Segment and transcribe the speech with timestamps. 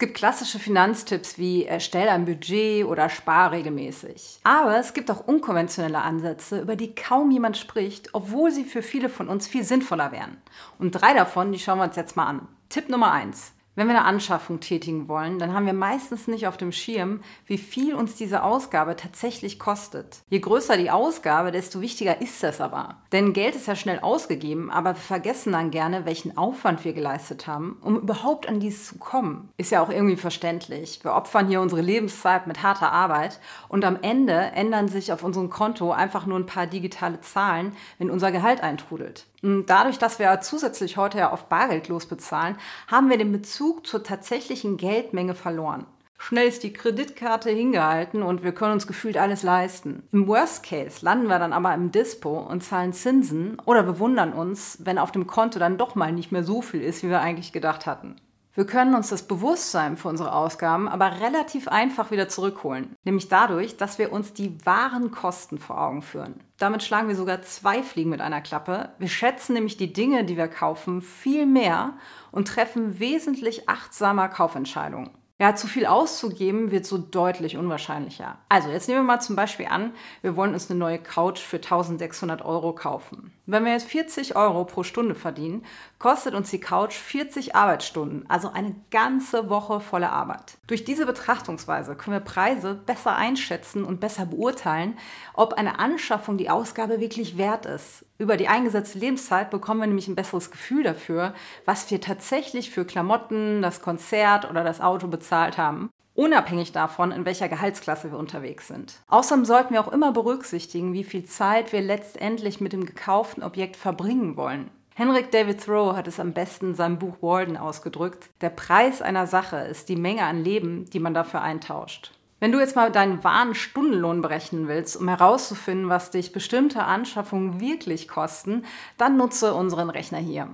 [0.00, 4.40] gibt klassische Finanztipps wie erstell ein Budget oder spar regelmäßig.
[4.42, 9.08] Aber es gibt auch unkonventionelle Ansätze, über die kaum jemand spricht, obwohl sie für viele
[9.08, 10.38] von uns viel sinnvoller wären.
[10.78, 12.48] Und drei davon, die schauen wir uns jetzt mal an.
[12.70, 16.58] Tipp Nummer eins: wenn wir eine Anschaffung tätigen wollen, dann haben wir meistens nicht auf
[16.58, 20.18] dem Schirm, wie viel uns diese Ausgabe tatsächlich kostet.
[20.28, 22.96] Je größer die Ausgabe, desto wichtiger ist das aber.
[23.10, 27.46] Denn Geld ist ja schnell ausgegeben, aber wir vergessen dann gerne, welchen Aufwand wir geleistet
[27.46, 29.48] haben, um überhaupt an dies zu kommen.
[29.56, 31.00] Ist ja auch irgendwie verständlich.
[31.02, 35.48] Wir opfern hier unsere Lebenszeit mit harter Arbeit und am Ende ändern sich auf unserem
[35.48, 39.24] Konto einfach nur ein paar digitale Zahlen, wenn unser Gehalt eintrudelt.
[39.42, 42.56] Dadurch, dass wir zusätzlich heute ja auf Bargeldlos bezahlen,
[42.88, 45.86] haben wir den Bezug zur tatsächlichen Geldmenge verloren.
[46.18, 50.02] Schnell ist die Kreditkarte hingehalten und wir können uns gefühlt alles leisten.
[50.12, 54.34] Im Worst Case landen wir dann aber im Dispo und zahlen Zinsen oder wir wundern
[54.34, 57.22] uns, wenn auf dem Konto dann doch mal nicht mehr so viel ist, wie wir
[57.22, 58.16] eigentlich gedacht hatten.
[58.60, 63.78] Wir können uns das Bewusstsein für unsere Ausgaben aber relativ einfach wieder zurückholen, nämlich dadurch,
[63.78, 66.40] dass wir uns die wahren Kosten vor Augen führen.
[66.58, 68.90] Damit schlagen wir sogar zwei Fliegen mit einer Klappe.
[68.98, 71.94] Wir schätzen nämlich die Dinge, die wir kaufen, viel mehr
[72.32, 75.08] und treffen wesentlich achtsamer Kaufentscheidungen.
[75.40, 78.36] Ja, zu viel auszugeben wird so deutlich unwahrscheinlicher.
[78.50, 81.56] Also, jetzt nehmen wir mal zum Beispiel an, wir wollen uns eine neue Couch für
[81.56, 83.32] 1600 Euro kaufen.
[83.46, 85.64] Wenn wir jetzt 40 Euro pro Stunde verdienen,
[85.98, 90.58] kostet uns die Couch 40 Arbeitsstunden, also eine ganze Woche volle Arbeit.
[90.66, 94.98] Durch diese Betrachtungsweise können wir Preise besser einschätzen und besser beurteilen,
[95.32, 98.04] ob eine Anschaffung die Ausgabe wirklich wert ist.
[98.18, 101.32] Über die eingesetzte Lebenszeit bekommen wir nämlich ein besseres Gefühl dafür,
[101.64, 107.24] was wir tatsächlich für Klamotten, das Konzert oder das Auto bezahlt haben unabhängig davon, in
[107.24, 108.96] welcher Gehaltsklasse wir unterwegs sind.
[109.08, 113.76] Außerdem sollten wir auch immer berücksichtigen, wie viel Zeit wir letztendlich mit dem gekauften Objekt
[113.76, 114.70] verbringen wollen.
[114.94, 119.26] Henrik David Thoreau hat es am besten in seinem Buch Walden ausgedrückt, der Preis einer
[119.26, 122.12] Sache ist die Menge an Leben, die man dafür eintauscht.
[122.38, 127.60] Wenn du jetzt mal deinen wahren Stundenlohn berechnen willst, um herauszufinden, was dich bestimmte Anschaffungen
[127.60, 128.64] wirklich kosten,
[128.98, 130.48] dann nutze unseren Rechner hier.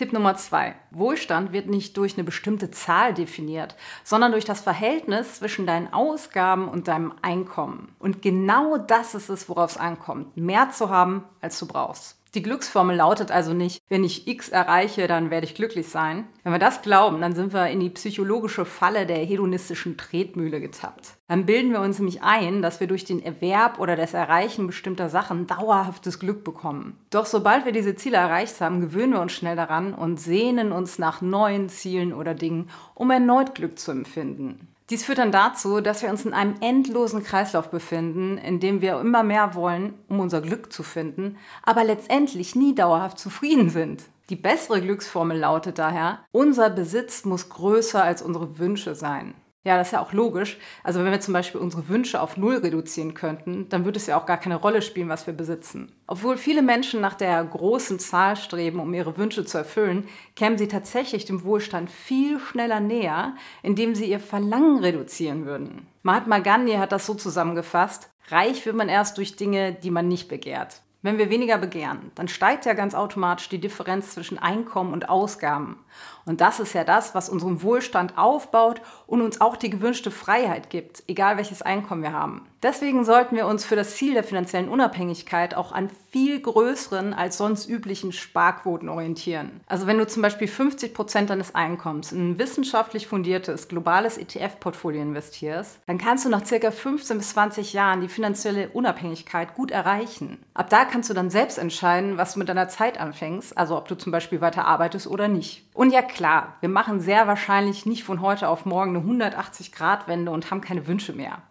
[0.00, 0.76] Tipp Nummer zwei.
[0.92, 6.68] Wohlstand wird nicht durch eine bestimmte Zahl definiert, sondern durch das Verhältnis zwischen deinen Ausgaben
[6.68, 7.94] und deinem Einkommen.
[7.98, 10.34] Und genau das ist es, worauf es ankommt.
[10.38, 12.16] Mehr zu haben, als du brauchst.
[12.34, 16.28] Die Glücksformel lautet also nicht, wenn ich X erreiche, dann werde ich glücklich sein.
[16.44, 21.16] Wenn wir das glauben, dann sind wir in die psychologische Falle der hedonistischen Tretmühle getappt.
[21.26, 25.08] Dann bilden wir uns nämlich ein, dass wir durch den Erwerb oder das Erreichen bestimmter
[25.08, 26.96] Sachen dauerhaftes Glück bekommen.
[27.10, 31.00] Doch sobald wir diese Ziele erreicht haben, gewöhnen wir uns schnell daran und sehnen uns
[31.00, 34.68] nach neuen Zielen oder Dingen, um erneut Glück zu empfinden.
[34.90, 38.98] Dies führt dann dazu, dass wir uns in einem endlosen Kreislauf befinden, in dem wir
[38.98, 44.02] immer mehr wollen, um unser Glück zu finden, aber letztendlich nie dauerhaft zufrieden sind.
[44.30, 49.34] Die bessere Glücksformel lautet daher, unser Besitz muss größer als unsere Wünsche sein.
[49.62, 50.56] Ja, das ist ja auch logisch.
[50.82, 54.18] Also wenn wir zum Beispiel unsere Wünsche auf Null reduzieren könnten, dann würde es ja
[54.18, 55.92] auch gar keine Rolle spielen, was wir besitzen.
[56.06, 60.68] Obwohl viele Menschen nach der großen Zahl streben, um ihre Wünsche zu erfüllen, kämen sie
[60.68, 65.86] tatsächlich dem Wohlstand viel schneller näher, indem sie ihr Verlangen reduzieren würden.
[66.02, 70.28] Mahatma Gandhi hat das so zusammengefasst, reich wird man erst durch Dinge, die man nicht
[70.28, 70.80] begehrt.
[71.02, 75.78] Wenn wir weniger begehren, dann steigt ja ganz automatisch die Differenz zwischen Einkommen und Ausgaben.
[76.24, 80.70] Und das ist ja das, was unseren Wohlstand aufbaut und uns auch die gewünschte Freiheit
[80.70, 82.46] gibt, egal welches Einkommen wir haben.
[82.62, 87.38] Deswegen sollten wir uns für das Ziel der finanziellen Unabhängigkeit auch an viel größeren als
[87.38, 89.62] sonst üblichen Sparquoten orientieren.
[89.66, 95.00] Also wenn du zum Beispiel 50 Prozent deines Einkommens in ein wissenschaftlich fundiertes globales ETF-Portfolio
[95.00, 100.44] investierst, dann kannst du nach circa 15 bis 20 Jahren die finanzielle Unabhängigkeit gut erreichen.
[100.52, 103.88] Ab da kannst du dann selbst entscheiden, was du mit deiner Zeit anfängst, also ob
[103.88, 105.64] du zum Beispiel weiter arbeitest oder nicht.
[105.72, 110.50] Und ja klar, wir machen sehr wahrscheinlich nicht von heute auf morgen eine 180-Grad-Wende und
[110.50, 111.42] haben keine Wünsche mehr.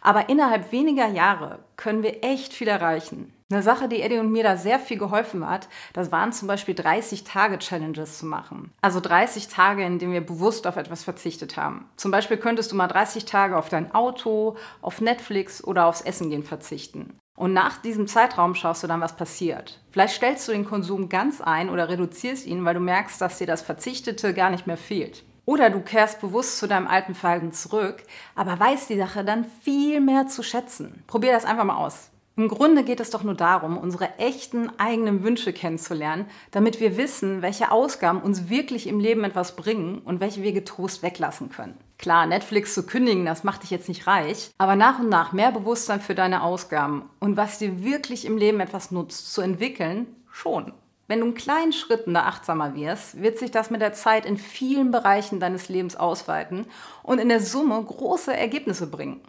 [0.00, 3.32] Aber innerhalb weniger Jahre können wir echt viel erreichen.
[3.50, 6.74] Eine Sache, die Eddie und mir da sehr viel geholfen hat, das waren zum Beispiel
[6.74, 8.72] 30-Tage-Challenges zu machen.
[8.80, 11.88] Also 30 Tage, in denen wir bewusst auf etwas verzichtet haben.
[11.96, 16.30] Zum Beispiel könntest du mal 30 Tage auf dein Auto, auf Netflix oder aufs Essen
[16.30, 17.18] gehen verzichten.
[17.36, 19.80] Und nach diesem Zeitraum schaust du dann, was passiert.
[19.90, 23.46] Vielleicht stellst du den Konsum ganz ein oder reduzierst ihn, weil du merkst, dass dir
[23.46, 25.24] das Verzichtete gar nicht mehr fehlt.
[25.44, 28.02] Oder du kehrst bewusst zu deinem alten Verhalten zurück,
[28.34, 31.02] aber weißt die Sache dann viel mehr zu schätzen.
[31.06, 32.10] Probier das einfach mal aus.
[32.36, 37.42] Im Grunde geht es doch nur darum, unsere echten eigenen Wünsche kennenzulernen, damit wir wissen,
[37.42, 41.78] welche Ausgaben uns wirklich im Leben etwas bringen und welche wir getrost weglassen können.
[41.98, 45.52] Klar, Netflix zu kündigen, das macht dich jetzt nicht reich, aber nach und nach mehr
[45.52, 50.72] Bewusstsein für deine Ausgaben und was dir wirklich im Leben etwas nutzt, zu entwickeln, schon.
[51.06, 54.38] Wenn du in kleinen Schritten da achtsamer wirst, wird sich das mit der Zeit in
[54.38, 56.66] vielen Bereichen deines Lebens ausweiten
[57.02, 59.20] und in der Summe große Ergebnisse bringen.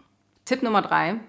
[0.46, 1.20] Tipp Nummer drei.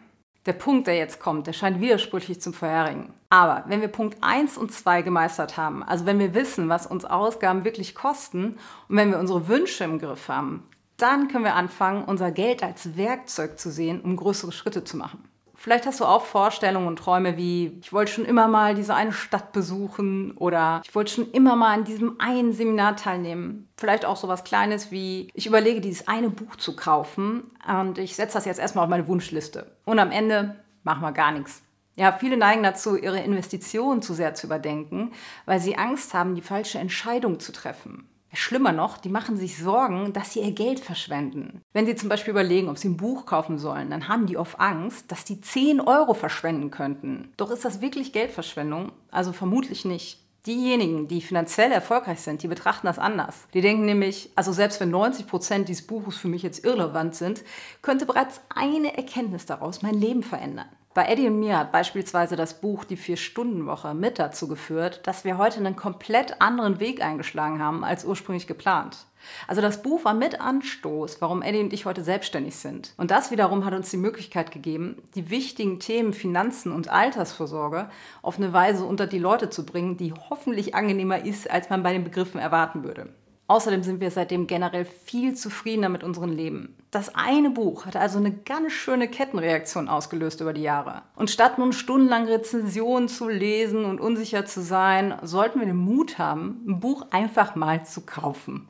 [0.45, 3.13] Der Punkt, der jetzt kommt, der scheint widersprüchlich zum vorherigen.
[3.29, 7.03] Aber wenn wir Punkt 1 und 2 gemeistert haben, also wenn wir wissen, was uns
[7.03, 8.57] Ausgaben wirklich kosten
[8.87, 10.63] und wenn wir unsere Wünsche im Griff haben,
[10.97, 15.23] dann können wir anfangen, unser Geld als Werkzeug zu sehen, um größere Schritte zu machen.
[15.59, 19.11] Vielleicht hast du auch Vorstellungen und Träume wie, ich wollte schon immer mal diese eine
[19.11, 23.67] Stadt besuchen oder ich wollte schon immer mal an diesem einen Seminar teilnehmen.
[23.75, 28.15] Vielleicht auch so was Kleines wie, ich überlege, dieses eine Buch zu kaufen und ich
[28.15, 29.71] setze das jetzt erstmal auf meine Wunschliste.
[29.83, 31.63] Und am Ende machen wir gar nichts.
[31.95, 35.11] Ja, viele neigen dazu, ihre Investitionen zu sehr zu überdenken,
[35.47, 38.07] weil sie Angst haben, die falsche Entscheidung zu treffen.
[38.33, 41.61] Schlimmer noch, die machen sich Sorgen, dass sie ihr Geld verschwenden.
[41.73, 44.59] Wenn sie zum Beispiel überlegen, ob sie ein Buch kaufen sollen, dann haben die oft
[44.59, 47.33] Angst, dass die 10 Euro verschwenden könnten.
[47.37, 48.91] Doch ist das wirklich Geldverschwendung?
[49.11, 50.19] Also vermutlich nicht.
[50.45, 53.47] Diejenigen, die finanziell erfolgreich sind, die betrachten das anders.
[53.53, 57.43] Die denken nämlich, also selbst wenn 90 Prozent dieses Buches für mich jetzt irrelevant sind,
[57.81, 60.69] könnte bereits eine Erkenntnis daraus mein Leben verändern.
[60.97, 65.37] Bei Eddie und mir hat beispielsweise das Buch Die Vier-Stunden-Woche mit dazu geführt, dass wir
[65.37, 68.97] heute einen komplett anderen Weg eingeschlagen haben als ursprünglich geplant.
[69.47, 72.95] Also das Buch war mit Anstoß, warum Eddie und ich heute selbstständig sind.
[72.97, 77.91] Und das wiederum hat uns die Möglichkeit gegeben, die wichtigen Themen Finanzen und Altersvorsorge
[78.23, 81.93] auf eine Weise unter die Leute zu bringen, die hoffentlich angenehmer ist, als man bei
[81.93, 83.13] den Begriffen erwarten würde.
[83.49, 86.75] Außerdem sind wir seitdem generell viel zufriedener mit unserem Leben.
[86.91, 91.03] Das eine Buch hat also eine ganz schöne Kettenreaktion ausgelöst über die Jahre.
[91.15, 96.17] Und statt nun stundenlang Rezensionen zu lesen und unsicher zu sein, sollten wir den Mut
[96.17, 98.67] haben, ein Buch einfach mal zu kaufen.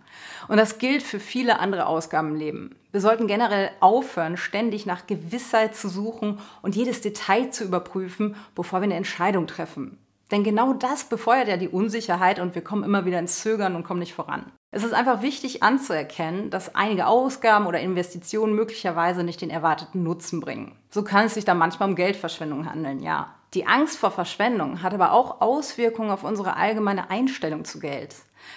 [0.48, 2.76] Und das gilt für viele andere Ausgaben im Leben.
[2.92, 8.82] Wir sollten generell aufhören, ständig nach Gewissheit zu suchen und jedes Detail zu überprüfen, bevor
[8.82, 9.98] wir eine Entscheidung treffen.
[10.32, 13.84] Denn genau das befeuert ja die Unsicherheit und wir kommen immer wieder ins Zögern und
[13.84, 14.52] kommen nicht voran.
[14.70, 20.42] Es ist einfach wichtig anzuerkennen, dass einige Ausgaben oder Investitionen möglicherweise nicht den erwarteten Nutzen
[20.42, 20.76] bringen.
[20.90, 23.34] So kann es sich dann manchmal um Geldverschwendung handeln, ja.
[23.54, 28.14] Die Angst vor Verschwendung hat aber auch Auswirkungen auf unsere allgemeine Einstellung zu Geld.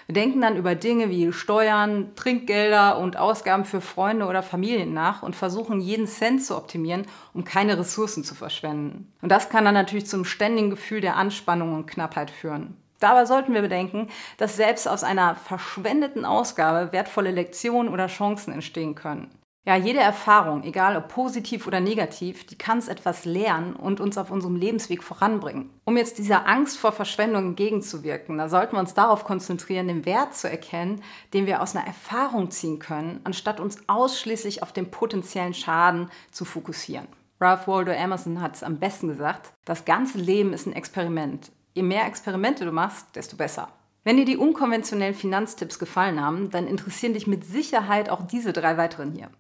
[0.07, 5.23] Wir denken dann über Dinge wie Steuern, Trinkgelder und Ausgaben für Freunde oder Familien nach
[5.23, 9.13] und versuchen jeden Cent zu optimieren, um keine Ressourcen zu verschwenden.
[9.23, 12.77] Und das kann dann natürlich zum ständigen Gefühl der Anspannung und Knappheit führen.
[13.01, 18.95] Dabei sollten wir bedenken, dass selbst aus einer verschwendeten Ausgabe wertvolle Lektionen oder Chancen entstehen
[18.95, 19.31] können.
[19.67, 24.17] Ja, jede Erfahrung, egal ob positiv oder negativ, die kann es etwas lernen und uns
[24.17, 25.69] auf unserem Lebensweg voranbringen.
[25.85, 30.35] Um jetzt dieser Angst vor Verschwendung entgegenzuwirken, da sollten wir uns darauf konzentrieren, den Wert
[30.35, 31.03] zu erkennen,
[31.35, 36.47] den wir aus einer Erfahrung ziehen können, anstatt uns ausschließlich auf den potenziellen Schaden zu
[36.47, 37.09] fokussieren.
[37.39, 41.53] Ralph Waldo Emerson hat es am besten gesagt, das ganze Leben ist ein Experiment.
[41.75, 43.69] Je mehr Experimente du machst, desto besser.
[44.03, 48.77] Wenn dir die unkonventionellen Finanztipps gefallen haben, dann interessieren dich mit Sicherheit auch diese drei
[48.77, 49.31] weiteren hier.